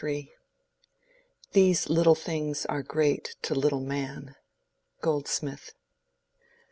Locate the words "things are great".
2.15-3.35